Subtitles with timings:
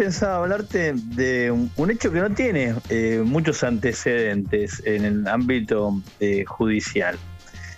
[0.00, 6.46] pensaba hablarte de un, hecho que no tiene eh, muchos antecedentes en el ámbito eh,
[6.46, 7.18] judicial.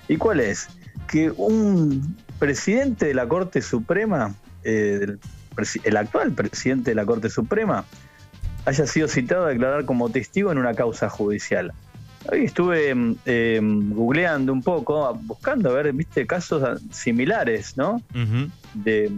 [0.07, 0.69] ¿Y cuál es?
[1.09, 5.19] Que un presidente de la Corte Suprema, el,
[5.83, 7.85] el actual presidente de la Corte Suprema,
[8.67, 11.73] haya sido citado a declarar como testigo en una causa judicial.
[12.31, 12.95] Hoy estuve
[13.25, 18.01] googleando un poco, buscando a ver, viste, casos similares, ¿no?
[18.75, 19.11] de,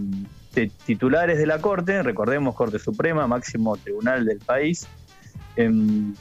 [0.86, 4.86] titulares de la Corte, recordemos Corte Suprema, máximo tribunal del país,
[5.56, 6.14] em,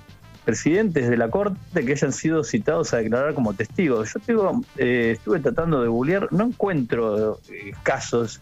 [0.45, 4.13] presidentes de la Corte que hayan sido citados a declarar como testigos.
[4.27, 8.41] Yo eh, estuve tratando de googlear, no encuentro eh, casos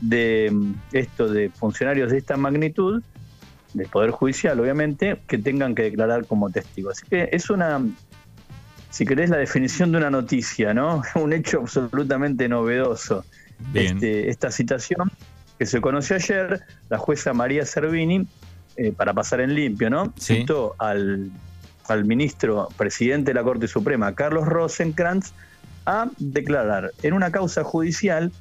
[0.00, 3.02] de em, esto de funcionarios de esta magnitud
[3.74, 6.98] del Poder Judicial, obviamente, que tengan que declarar como testigos.
[6.98, 7.80] Así que es una,
[8.90, 11.02] si querés, la definición de una noticia, ¿no?
[11.14, 13.24] Un hecho absolutamente novedoso.
[13.74, 15.10] Este, esta citación
[15.58, 18.26] que se conoció ayer, la jueza María Servini,
[18.76, 20.12] eh, para pasar en limpio, ¿no?
[20.18, 21.30] Citó al,
[21.88, 25.32] al ministro presidente de la Corte Suprema, Carlos Rosenkrantz,
[25.84, 28.32] a declarar en una causa judicial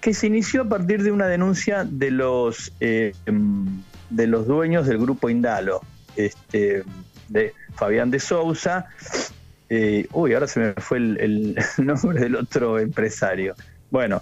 [0.00, 4.86] que se inició a partir de una denuncia de los eh, em, de los dueños
[4.86, 5.80] del grupo Indalo,
[6.16, 6.84] este,
[7.28, 8.86] de Fabián de Sousa.
[9.68, 13.54] Eh, uy, ahora se me fue el, nombre del otro empresario.
[13.94, 14.20] Bueno,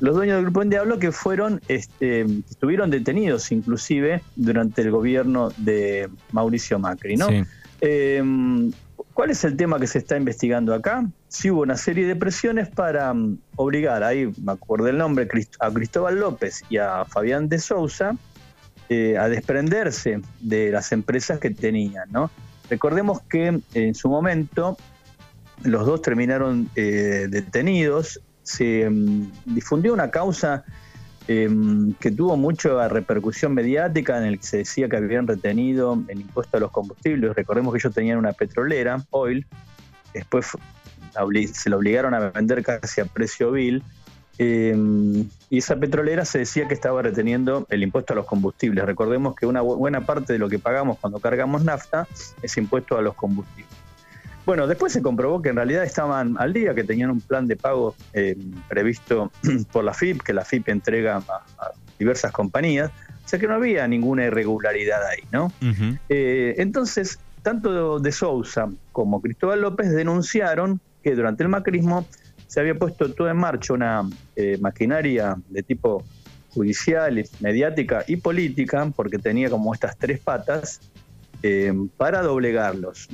[0.00, 6.10] los dueños del grupo Indalo que fueron, este, estuvieron detenidos inclusive durante el gobierno de
[6.32, 7.28] Mauricio Macri, ¿no?
[7.80, 8.72] Em,
[9.14, 11.06] ¿Cuál es el tema que se está investigando acá?
[11.28, 15.26] Sí hubo una serie de presiones para mm, obligar, ahí me acuerdo el nombre,
[15.60, 18.18] a Cristóbal López y a Fabián de Sousa
[18.90, 22.12] eh, a desprenderse de las empresas que tenían.
[22.12, 22.30] ¿no?
[22.68, 24.76] Recordemos que en su momento
[25.62, 30.64] los dos terminaron eh, detenidos, se mm, difundió una causa
[31.28, 36.20] em, que tuvo mucha repercusión mediática en el que se decía que habían retenido el
[36.20, 37.34] impuesto a los combustibles.
[37.34, 39.46] Recordemos que ellos tenían una petrolera, Oil,
[40.14, 40.46] después
[41.52, 43.82] se la obligaron a vender casi a precio vil
[44.38, 48.84] Em, y esa petrolera se decía que estaba reteniendo el impuesto a los combustibles.
[48.84, 52.06] Recordemos que una buena parte de lo que pagamos cuando cargamos nafta
[52.42, 53.85] es impuesto a los combustibles.
[54.46, 57.56] Bueno, después se comprobó que en realidad estaban al día, que tenían un plan de
[57.56, 59.32] pago em, previsto
[59.72, 62.90] por la FIP, que la FIP entrega a, diversas compañías,
[63.24, 65.50] o sea que no había ninguna irregularidad ahí, ¿no?
[66.08, 72.06] Eh, entonces, tanto de Sousa como Cristóbal López denunciaron que durante el macrismo
[72.46, 76.04] se había puesto todo en marcha una eh, maquinaria de tipo
[76.52, 80.80] judicial, mediática y política, porque tenía como estas tres patas,
[81.42, 83.08] eh, para doblegarlos.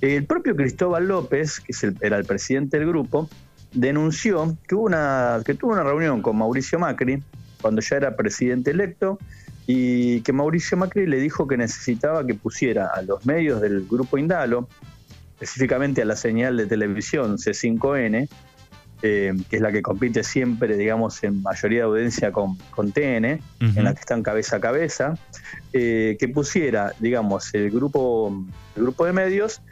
[0.00, 3.28] El propio Cristóbal López, que era el presidente del grupo,
[3.72, 7.22] denunció que, hubo una, que tuvo una reunión con Mauricio Macri,
[7.60, 9.18] cuando ya era presidente electo,
[9.66, 14.16] y que Mauricio Macri le dijo que necesitaba que pusiera a los medios del grupo
[14.16, 14.68] Indalo,
[15.34, 18.28] específicamente a la señal de televisión C5N,
[19.02, 23.24] eh, que es la que compite siempre, digamos, en mayoría de audiencia con, con TN,
[23.60, 25.14] en la que están cabeza a cabeza,
[25.72, 28.44] eh, que pusiera, digamos, el grupo,
[28.76, 29.62] el grupo de medios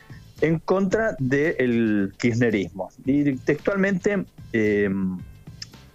[0.40, 2.90] en contra del kirchnerismo.
[3.04, 4.90] Y textualmente, eh,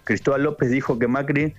[0.04, 1.54] Cristóbal López dijo que Macri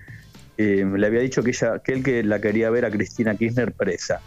[0.58, 4.22] le había dicho que, ella, que él que la quería ver a Cristina Kirchner presa.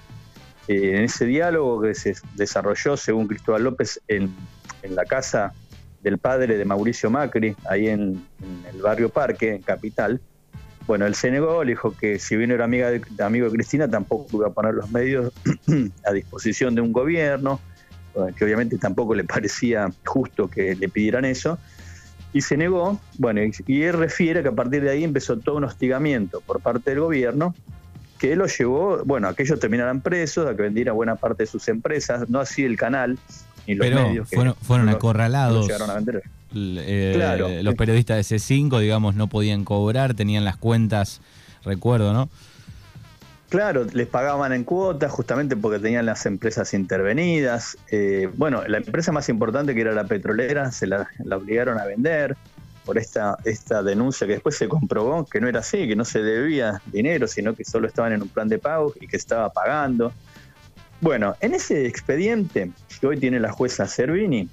[0.66, 4.34] en ese diálogo que se desarrolló, según Cristóbal López, en,
[4.82, 5.54] en la casa
[6.02, 8.24] del padre de Mauricio Macri, ahí en,
[8.72, 10.20] el barrio Parque, en Capital.
[10.86, 13.88] Bueno, él se negó, le dijo que si bien era amiga de, amigo de Cristina,
[13.88, 15.32] tampoco iba a poner los medios
[16.04, 17.60] a disposición de un gobierno,
[18.36, 21.58] que obviamente tampoco le parecía justo que le pidieran eso.
[22.32, 25.64] Y se negó, bueno, y, él refiere que a partir de ahí empezó todo un
[25.64, 27.54] hostigamiento por parte del gobierno
[28.18, 31.46] que lo llevó, bueno, a que ellos terminaran presos, a que vendieran buena parte de
[31.46, 33.18] sus empresas, no así el canal,
[33.76, 35.68] pero fueron, acorralados.
[36.54, 41.20] Eh, los periodistas de C5, digamos, no podían cobrar, tenían las cuentas,
[41.64, 42.28] recuerdo, ¿no?
[43.48, 47.78] Claro, les pagaban en cuotas justamente porque tenían las empresas intervenidas.
[47.90, 52.36] Eh, bueno, la empresa más importante que era la petrolera se la, obligaron a vender
[52.84, 56.22] por esta, esta denuncia que después se comprobó que no era así, que no se
[56.22, 60.12] debía dinero, sino que solo estaban en un plan de pago y que estaba pagando.
[61.00, 64.48] Bueno, en ese expediente que hoy tiene la jueza Servini,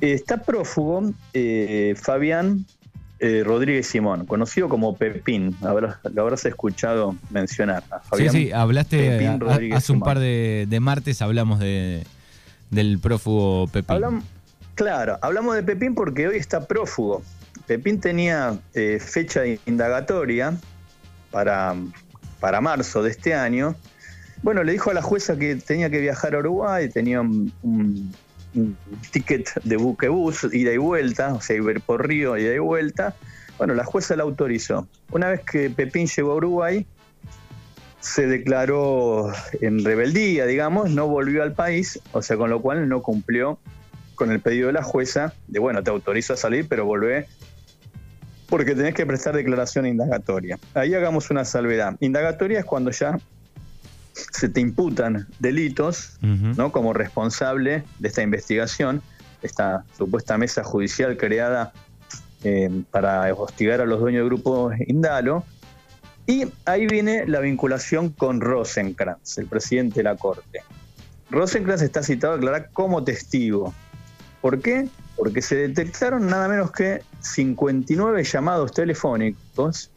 [0.00, 2.66] está prófugo eh, Fabián
[3.20, 5.56] eh, Rodríguez Simón, conocido como Pepín.
[5.60, 7.84] lo habrás escuchado mencionar.
[8.16, 9.28] sí, sí, hablaste
[9.72, 12.04] hace un par de, martes, hablamos de,
[12.70, 14.22] del prófugo Pepín.
[14.74, 17.22] claro, hablamos de Pepín porque hoy está prófugo.
[17.66, 20.54] Pepín tenía eh, fecha indagatoria
[21.30, 21.74] para,
[22.40, 23.74] para marzo de este año,
[24.44, 28.12] bueno, le dijo a la jueza que tenía que viajar a Uruguay, tenía un,
[29.10, 33.14] ticket de buquebús, ida y vuelta, o sea, ir por río, ida y vuelta.
[33.58, 34.88] Bueno, la jueza la autorizó.
[35.12, 36.86] Una vez que Pepín llegó a Uruguay,
[38.00, 43.02] se declaró en rebeldía, digamos, no volvió al país, o sea, con lo cual no
[43.02, 43.58] cumplió
[44.14, 47.26] con el pedido de la jueza de, bueno, te autorizo a salir, pero volvé
[48.48, 50.58] porque tenés que prestar declaración indagatoria.
[50.74, 51.96] Ahí hagamos una salvedad.
[52.00, 53.18] Indagatoria es cuando ya
[54.14, 56.72] se te imputan delitos, ¿no?
[56.72, 59.02] Como responsable de esta investigación,
[59.42, 61.72] esta supuesta mesa judicial creada
[62.44, 65.44] eh, para hostigar a los dueños del grupo Indalo.
[66.26, 70.62] Y ahí viene la vinculación con Rosenkrantz, el presidente de la Corte.
[71.30, 73.74] Rosenkrantz está citado a declarar como testigo.
[74.40, 74.88] ¿Por qué?
[75.16, 79.90] Porque se detectaron nada menos que 59 llamados telefónicos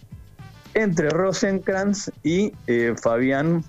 [0.73, 3.63] entre Rosenkrantz y eh, Fabián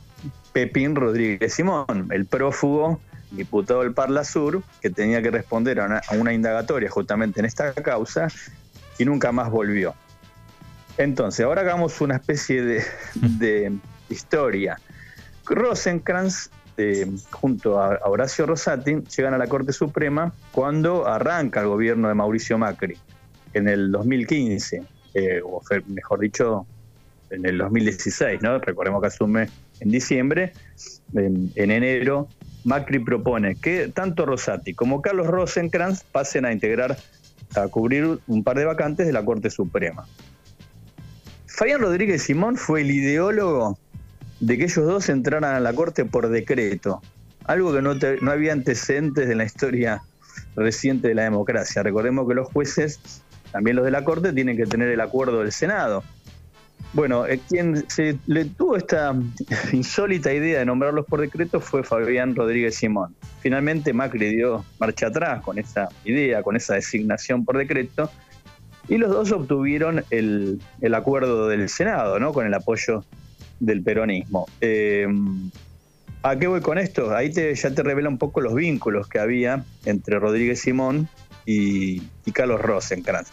[0.52, 3.00] Pepín Rodríguez Simón, el prófugo
[3.30, 8.28] diputado del Parla Sur, que tenía que responder a una, indagatoria justamente en esta causa
[8.98, 9.94] y nunca más volvió.
[10.96, 13.78] Entonces, ahora hagamos una especie de,
[14.08, 14.80] historia.
[15.44, 22.08] Rosenkrantz, eh, junto a Horacio Rosati, llegan a la Corte Suprema cuando arranca el gobierno
[22.08, 22.98] de Mauricio Macri,
[23.52, 24.82] en el 2015,
[25.14, 26.66] eh, o mejor dicho,
[27.30, 28.58] en el 2016, ¿no?
[28.58, 29.48] Recordemos que asume
[29.80, 30.52] en diciembre,
[31.14, 32.28] en, enero,
[32.64, 36.98] Macri propone que tanto Rosati como Carlos Rosenkrantz pasen a integrar,
[37.54, 40.06] a cubrir un par de vacantes de la Corte Suprema.
[41.46, 43.78] Fabián Rodríguez Simón fue el ideólogo
[44.40, 47.00] de que ellos dos entraran a la Corte por decreto,
[47.44, 50.02] algo que no, no había antecedentes en la historia
[50.54, 51.82] reciente de la democracia.
[51.82, 55.52] Recordemos que los jueces, también los de la Corte, tienen que tener el acuerdo del
[55.52, 56.04] Senado.
[56.94, 59.14] Bueno, eh, quien se le tuvo esta
[59.72, 63.14] insólita idea de nombrarlos por decreto fue Fabián Rodríguez Simón.
[63.40, 68.10] Finalmente Macri dio marcha atrás con esa idea, con esa designación por decreto,
[68.88, 70.60] y los dos obtuvieron el,
[70.94, 72.32] acuerdo del Senado, ¿no?
[72.32, 73.04] Con el apoyo
[73.60, 74.46] del peronismo.
[74.62, 75.06] Eh,
[76.22, 77.14] ¿A qué voy con esto?
[77.14, 81.08] Ahí te, ya te revela un poco los vínculos que había entre Rodríguez Simón
[81.44, 83.30] y, y Carlos Rosenkrantz.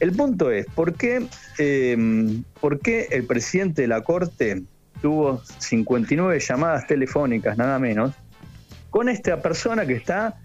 [0.00, 1.26] El punto es, ¿por qué,
[1.58, 4.62] em, ¿por qué el presidente de la Corte
[5.02, 8.14] tuvo 59 llamadas telefónicas, nada menos,
[8.88, 10.40] con esta persona que está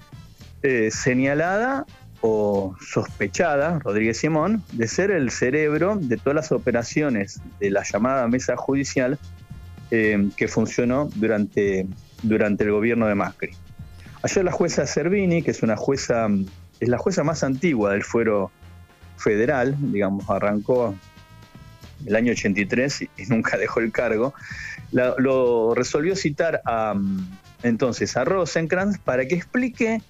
[0.62, 1.86] eh, señalada
[2.20, 8.28] o sospechada, Rodríguez Simón, de ser el cerebro de todas las operaciones de la llamada
[8.28, 9.18] mesa judicial
[9.90, 11.88] em, que funcionó durante,
[12.24, 13.52] durante el gobierno de Macri.
[14.24, 16.28] Ayer la jueza Servini, que es una jueza,
[16.80, 18.52] es la jueza más antigua del fuero
[19.18, 20.96] federal, digamos, arrancó
[22.06, 24.34] el año 83 y, nunca dejó el cargo,
[24.92, 26.96] lo resolvió citar a,
[27.64, 30.02] entonces a Rosenkrantz para que explique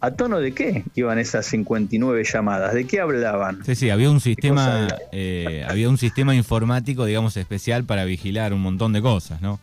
[0.00, 3.64] a tono de qué iban esas 59 llamadas, de qué hablaban.
[3.64, 8.60] Sí, sí, había un sistema, eh, había un sistema informático, digamos, especial para vigilar un
[8.60, 9.58] montón de cosas, ¿no?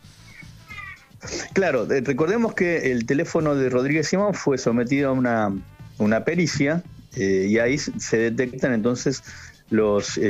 [1.52, 5.52] Claro, eh, recordemos que el teléfono de Rodríguez Simón fue sometido a una,
[5.98, 6.82] una pericia
[7.16, 9.22] eh, y ahí se detectan entonces
[9.70, 10.20] los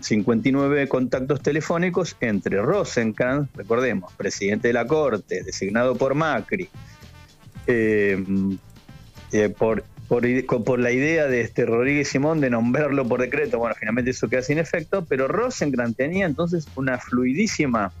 [0.00, 6.68] 59 eh, contactos telefónicos entre Rosenkrantz, recordemos, presidente de la Corte, designado por Macri,
[7.66, 8.22] eh,
[9.56, 13.58] por, por, la idea de este Rodríguez Simón de nombrarlo por decreto.
[13.58, 17.92] Bueno, finalmente eso queda sin efecto, pero Rosenkrantz tenía entonces una fluidísima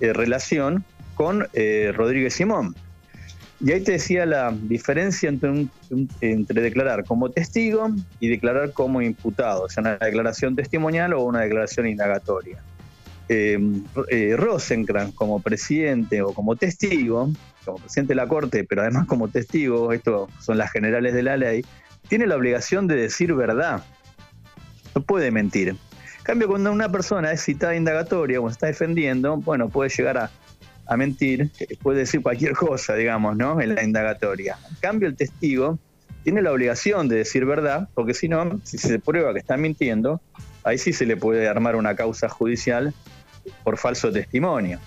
[0.00, 1.46] relación con
[1.94, 2.74] Rodríguez Simón.
[3.64, 5.66] Y ahí te decía la diferencia entre,
[6.20, 11.42] entre declarar como testigo y declarar como imputado, o sea, una declaración testimonial o una
[11.42, 12.60] declaración indagatoria.
[13.28, 13.58] Eh,
[14.10, 17.30] eh, Rosenkrantz como presidente o como testigo,
[17.64, 21.36] como presidente de la Corte, pero además como testigo, esto son las generales de la
[21.36, 21.64] ley,
[22.08, 23.84] tiene la obligación de decir verdad.
[24.96, 25.68] No puede mentir.
[25.68, 30.30] En cambio, cuando una persona es citada indagatoria o está defendiendo, bueno, puede llegar a
[30.86, 31.50] a mentir,
[31.82, 33.60] puede decir cualquier cosa, digamos, ¿no?
[33.60, 34.58] En la indagatoria.
[34.68, 35.78] En cambio, el testigo
[36.22, 40.20] tiene la obligación de decir verdad, porque si no, si se prueba que está mintiendo,
[40.64, 42.94] ahí sí se le puede armar una causa judicial
[43.64, 44.78] por falso testimonio.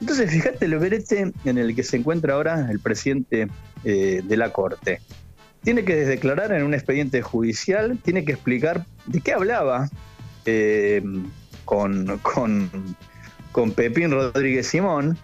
[0.00, 3.48] Entonces, fíjate el verete en el que se encuentra ahora el presidente
[3.84, 5.00] eh, de la Corte.
[5.62, 9.88] Tiene que declarar en un expediente judicial, tiene que explicar de qué hablaba
[10.44, 11.02] eh,
[11.64, 12.70] con, con
[13.56, 15.16] con Pepín Rodríguez Simón,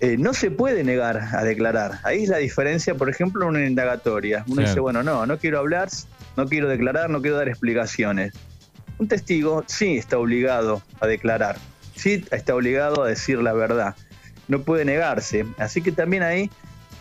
[0.00, 1.98] eh, no se puede negar a declarar.
[2.02, 4.42] Ahí es la diferencia, por ejemplo, en una indagatoria.
[4.48, 5.90] Uno dice, bueno, no, no quiero hablar,
[6.38, 8.32] no quiero declarar, no quiero dar explicaciones.
[8.96, 11.58] Un testigo sí está obligado a declarar.
[11.94, 13.96] sí está obligado a decir la verdad,
[14.48, 15.44] no puede negarse.
[15.58, 16.50] Así que también ahí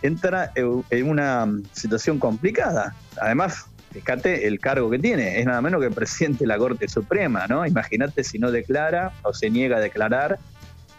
[0.02, 2.94] entra en una situación complicada.
[3.22, 7.48] Además, fíjate el cargo que tiene, es nada menos que presidente de la Corte Suprema,
[7.48, 7.66] ¿no?
[7.66, 10.40] Imagínate si no declara o se niega a declarar,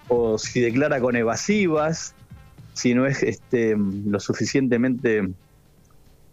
[0.08, 2.14] o si declara con evasivas,
[2.75, 5.28] si no es este, lo suficientemente,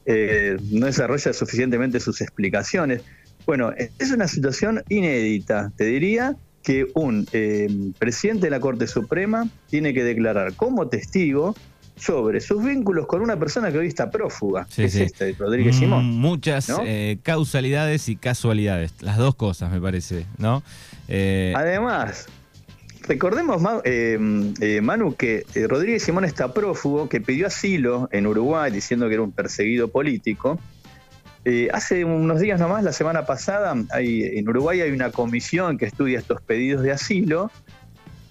[0.06, 3.02] eh, no desarrolla suficientemente sus explicaciones.
[3.46, 9.48] Bueno, es una situación inédita, te diría que un eh, presidente de la Corte Suprema
[9.70, 11.56] tiene que declarar como testigo
[12.00, 16.06] sobre sus vínculos con una persona que hoy está prófuga, es este, Rodríguez mm, Simón.
[16.06, 20.64] Muchas eh, causalidades y casualidades, las dos cosas me parece, ¿no?
[21.08, 22.28] Eh, Además,
[23.08, 29.16] recordemos, eh, Manu, que Rodríguez Simón está prófugo, que pidió asilo en Uruguay diciendo que
[29.16, 30.60] era un perseguido político.
[31.74, 36.20] hace unos días nomás, la semana pasada, hay, en Uruguay hay una comisión que estudia
[36.20, 37.52] estos pedidos de asilo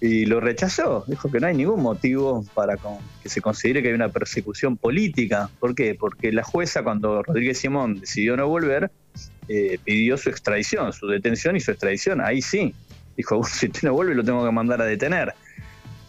[0.01, 1.03] y lo rechazó.
[1.07, 2.77] Dijo que no hay ningún motivo para
[3.21, 5.49] que se considere que hay una persecución política.
[5.59, 5.95] ¿Por qué?
[5.95, 8.91] Porque la jueza, cuando Rodríguez Simón decidió no volver,
[9.49, 12.21] eh, pidió su extradición, su detención y su extradición.
[12.21, 12.73] Ahí sí.
[13.17, 15.33] Dijo, si usted no vuelve, lo tengo que mandar a detener.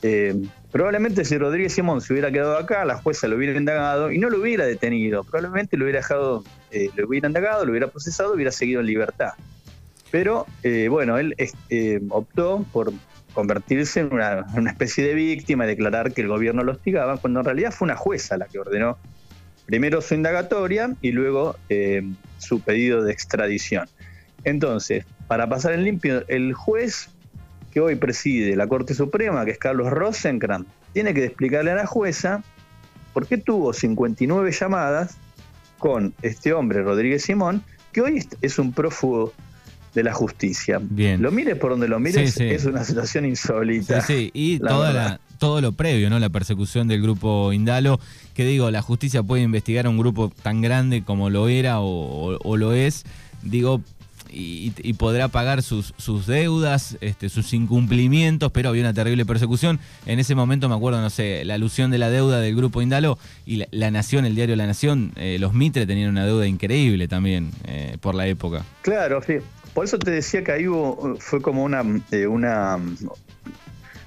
[0.03, 0.35] Eh,
[0.71, 4.31] probablemente si Rodríguez Simón se hubiera quedado acá, la jueza lo hubiera indagado y no
[4.31, 5.25] lo hubiera detenido.
[5.25, 9.33] Probablemente lo hubiera dejado, eh, lo hubiera indagado, lo hubiera procesado, hubiera seguido en libertad.
[10.13, 10.47] Pero
[10.91, 11.37] bueno, él
[12.11, 12.93] optó por
[13.33, 17.47] convertirse en una, especie de víctima y declarar que el gobierno lo hostigaba, cuando en
[17.47, 18.99] realidad fue una jueza la que ordenó
[19.67, 22.03] primero su indagatoria y luego eh,
[22.39, 23.89] su pedido de extradición.
[24.45, 27.09] Entonces, para pasar en limpio, el juez
[27.71, 31.87] que hoy preside la Corte Suprema, que es Carlos Rosenkrantz, tiene que explicarle a la
[31.87, 32.43] jueza
[33.13, 35.17] por qué tuvo 59 llamadas
[35.79, 39.33] con este hombre, Rodríguez Simón, que hoy es un prófugo
[39.95, 40.79] de la justicia.
[40.81, 41.21] Bien.
[41.23, 44.01] Lo mires por donde lo mires, es una situación insólita.
[44.03, 44.31] Sí, sí.
[44.35, 46.21] y toda todo lo previo, ¿no?
[46.21, 47.99] La persecución del grupo Indalo,
[48.35, 52.57] que digo, la justicia puede investigar a un grupo tan grande como lo era o,
[52.57, 53.05] lo es,
[53.43, 53.81] digo,
[54.29, 59.81] y, podrá pagar sus, sus deudas, este, sus incumplimientos, pero había una terrible persecución.
[60.05, 63.19] En ese momento me acuerdo, no sé, la alusión de la deuda del grupo Indalo
[63.47, 67.51] y la, Nación, el diario La Nación, eh, los Mitre tenían una deuda increíble también
[67.65, 68.65] eh, por la época.
[68.83, 69.39] Claro, sí.
[69.81, 72.77] Por eso te decía que ahí hubo, fue como una, eh, una,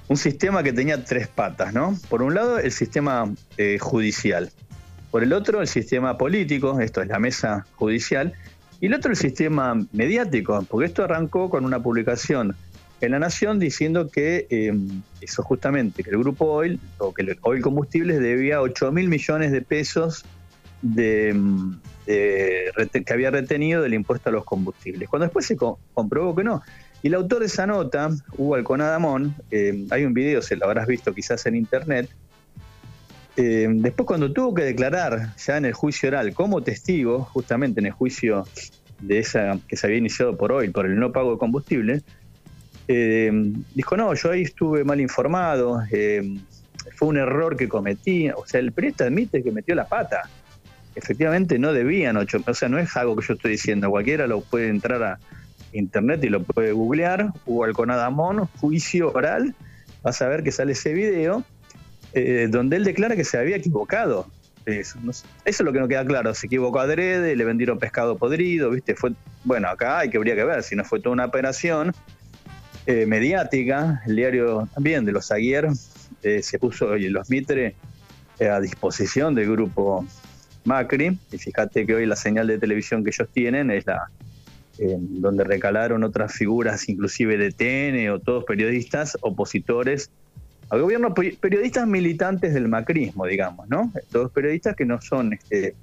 [0.06, 1.98] un sistema que tenía tres patas, ¿no?
[2.08, 4.52] Por un lado, el sistema eh, judicial.
[5.10, 8.34] Por el otro, el sistema político, esto es la mesa judicial.
[8.80, 12.54] Y el otro, el sistema mediático, porque esto arrancó con una publicación
[13.00, 17.36] en La Nación diciendo que em, eso justamente, que el grupo Oil, o que el
[17.42, 20.24] Oil Combustibles debía 8 mil millones de pesos
[20.84, 21.34] de,
[22.06, 22.70] eh,
[23.04, 26.62] que había retenido del impuesto a los combustibles, cuando después se comprobó que no.
[27.02, 30.86] Y el autor de esa nota, Hugo Alconadamón, eh, hay un video, se lo habrás
[30.86, 32.08] visto quizás en internet,
[33.36, 37.86] eh, después cuando tuvo que declarar ya en el juicio oral como testigo, justamente en
[37.86, 38.46] el juicio
[39.00, 42.02] de esa que se había iniciado por hoy, por el no pago de combustible,
[42.86, 45.82] dijo, no, yo ahí estuve mal informado,
[46.96, 50.28] fue un error que cometí, o sea, el periodista admite que metió la pata,
[50.94, 54.40] efectivamente no debían ocho, o sea, no es algo que yo estoy diciendo, cualquiera lo
[54.40, 55.18] puede entrar a
[55.72, 59.54] internet y lo puede googlear, Hugo Alconadamón, juicio oral,
[60.02, 61.44] vas a ver que sale ese video,
[62.12, 64.26] eh, donde él declara que se había equivocado.
[64.66, 64.98] Eso,
[65.44, 68.94] es lo que no queda claro, se equivocó adrede, le vendieron pescado podrido, ¿viste?
[68.94, 69.12] Fue,
[69.44, 71.92] bueno, acá hay que habría que ver, si no fue toda una operación
[72.86, 75.68] eh, mediática, el diario también de los Aguier
[76.22, 77.74] eh, se puso, y los Mitre,
[78.40, 80.04] a disposición del grupo
[80.64, 84.08] Macri, y fíjate que hoy la señal de televisión que ellos tienen es la
[84.78, 90.10] donde recalaron otras figuras, inclusive de TN o todos periodistas opositores
[90.70, 93.92] al gobierno, periodistas militantes del macrismo, digamos, ¿no?
[94.10, 95.74] Todos periodistas que no son, este,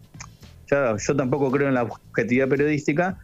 [0.70, 3.18] yo tampoco creo en la objetividad periodística,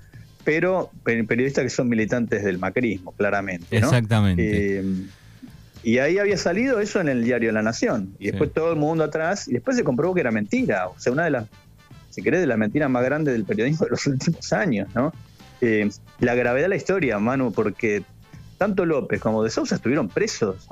[0.45, 3.77] pero periodistas que son militantes del macrismo, claramente.
[3.77, 4.79] Exactamente.
[4.79, 4.83] Eh,
[5.83, 8.15] y ahí había salido eso en el diario La Nación.
[8.19, 9.47] Y después todo el mundo atrás.
[9.47, 10.87] Y después se comprobó que era mentira.
[10.87, 11.45] O sea, una de las,
[12.09, 15.13] si querés, de las mentiras más grandes del periodismo de los últimos años, ¿no?
[15.61, 18.03] Eh, la gravedad de la historia, Manu, porque
[18.57, 20.67] tanto López como De Sousa estuvieron presos.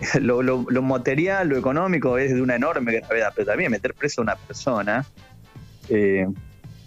[0.20, 0.42] Lo,
[0.82, 5.04] material, lo económico es de una enorme gravedad, pero también meter preso a una persona,
[5.88, 6.26] eh,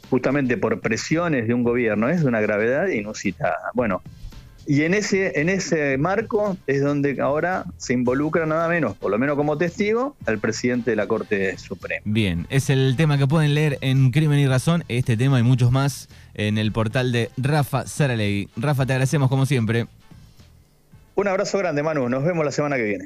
[0.09, 3.71] justamente por presiones de un gobierno, es de una gravedad inusitada.
[3.73, 4.01] Bueno,
[4.67, 9.17] y en ese, en ese marco es donde ahora se involucra nada menos, por lo
[9.17, 12.01] menos como testigo, al presidente de la Corte Suprema.
[12.05, 15.71] Bien, es el tema que pueden leer en Crimen y Razón, este tema y muchos
[15.71, 18.49] más en el portal de Rafa Saralegui.
[18.55, 19.87] Rafa, te agradecemos como siempre.
[21.15, 22.09] Un abrazo grande, Manu.
[22.09, 23.03] Nos vemos la semana que viene.